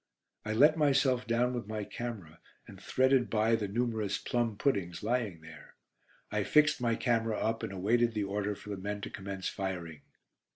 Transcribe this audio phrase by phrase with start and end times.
[0.43, 5.41] I let myself down with my camera and threaded by the numerous "plum puddings" lying
[5.41, 5.75] there:
[6.31, 10.01] I fixed my camera up and awaited the order for the men to commence firing.